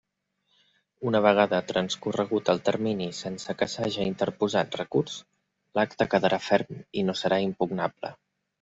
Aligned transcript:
Una 1.09 1.19
vegada 1.25 1.59
transcorregut 1.71 2.49
el 2.53 2.61
termini 2.71 3.09
sense 3.19 3.55
que 3.61 3.69
s'haja 3.75 4.09
interposat 4.13 4.81
recurs, 4.83 5.21
l'acte 5.81 6.11
quedarà 6.17 6.43
ferm 6.49 6.83
i 7.03 7.09
no 7.13 7.21
serà 7.25 7.43
impugnable. 7.49 8.15